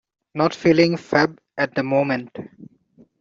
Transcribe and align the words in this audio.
Not 0.33 0.55
feeling 0.55 0.97
fab 0.97 1.39
at 1.59 1.75
the 1.75 1.83
moment. 1.83 2.35